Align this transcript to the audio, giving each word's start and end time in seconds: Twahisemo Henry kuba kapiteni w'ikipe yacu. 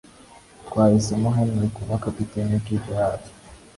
Twahisemo 0.67 1.27
Henry 1.35 1.67
kuba 1.77 1.95
kapiteni 2.03 2.51
w'ikipe 2.53 2.91
yacu. 2.99 3.31